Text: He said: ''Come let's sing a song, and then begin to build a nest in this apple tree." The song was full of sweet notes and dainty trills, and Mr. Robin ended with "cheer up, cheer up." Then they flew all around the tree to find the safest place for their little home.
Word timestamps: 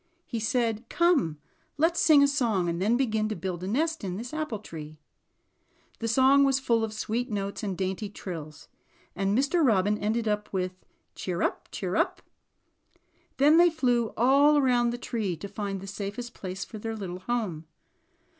He 0.25 0.39
said: 0.39 0.89
''Come 0.89 1.37
let's 1.77 1.99
sing 1.99 2.23
a 2.23 2.27
song, 2.27 2.67
and 2.67 2.81
then 2.81 2.97
begin 2.97 3.29
to 3.29 3.35
build 3.35 3.63
a 3.63 3.67
nest 3.67 4.03
in 4.03 4.15
this 4.17 4.33
apple 4.33 4.57
tree." 4.57 4.97
The 5.99 6.07
song 6.07 6.43
was 6.43 6.59
full 6.59 6.83
of 6.83 6.91
sweet 6.91 7.29
notes 7.29 7.61
and 7.61 7.77
dainty 7.77 8.09
trills, 8.09 8.67
and 9.15 9.37
Mr. 9.37 9.63
Robin 9.63 9.99
ended 9.99 10.27
with 10.51 10.71
"cheer 11.13 11.43
up, 11.43 11.69
cheer 11.71 11.95
up." 11.95 12.23
Then 13.37 13.57
they 13.57 13.69
flew 13.69 14.07
all 14.17 14.57
around 14.57 14.89
the 14.89 14.97
tree 14.97 15.37
to 15.37 15.47
find 15.47 15.81
the 15.81 15.85
safest 15.85 16.33
place 16.33 16.65
for 16.65 16.79
their 16.79 16.95
little 16.95 17.19
home. 17.19 17.67